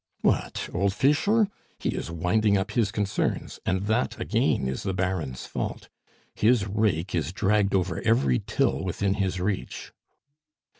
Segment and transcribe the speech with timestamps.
[0.21, 0.67] "What!
[0.73, 1.47] Old Fischer?
[1.77, 5.89] He is winding up his concerns, and that again is the Baron's fault;
[6.33, 9.93] his rake is dragged over every till within his reach."